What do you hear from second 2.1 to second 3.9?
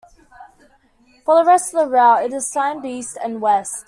it is signed "East" and "West".